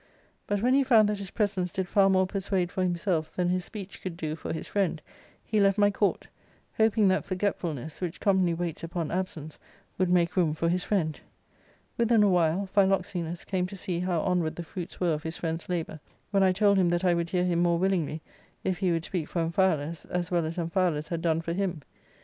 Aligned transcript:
But 0.47 0.63
when 0.63 0.73
he 0.73 0.83
found 0.83 1.07
that 1.09 1.19
his 1.19 1.29
presence 1.29 1.71
did 1.71 1.87
far 1.87 2.09
more 2.09 2.25
persuade 2.25 2.71
for 2.71 2.81
himself 2.81 3.31
than 3.35 3.49
his 3.49 3.63
speech 3.65 4.01
could 4.01 4.17
do 4.17 4.35
for 4.35 4.51
his 4.51 4.65
friend, 4.67 4.99
he 5.45 5.59
left 5.59 5.77
my 5.77 5.91
court; 5.91 6.25
hoping 6.77 7.07
that 7.09 7.23
forgetfulness, 7.23 8.01
which 8.01 8.19
commonly 8.19 8.55
waits 8.55 8.83
upon 8.83 9.09
absenoar 9.09 9.59
wQuld 9.99 10.07
make 10.07 10.35
room 10.35 10.55
for 10.55 10.69
his 10.69 10.83
friend. 10.83 11.19
av^^Iu'itl 11.99 12.07
p 12.07 12.15
^^^i'?p 12.15 12.25
PV>n/\vAnii^j^mA 12.75 13.67
to 13.69 13.75
see 13.75 13.99
how 13.99 14.21
onward 14.21 14.55
the 14.55 14.63
fruits 14.63 14.99
were 14.99 15.13
of 15.13 15.21
his 15.21 15.37
friend's 15.37 15.69
labour, 15.69 15.99
when 16.31 16.41
I 16.41 16.51
told 16.51 16.79
him 16.79 16.89
that 16.89 17.05
I 17.05 17.13
would 17.13 17.29
hear 17.29 17.45
him 17.45 17.59
more 17.59 17.77
willingly 17.77 18.23
if 18.63 18.79
he 18.79 18.91
would 18.91 19.03
speak 19.03 19.27
for 19.27 19.43
Am 19.43 19.51
phialus 19.51 20.09
as 20.09 20.31
well 20.31 20.47
as 20.47 20.57
Amphialus 20.57 21.09
had 21.09 21.21
done 21.21 21.41
for 21.41 21.53
him. 21.53 21.83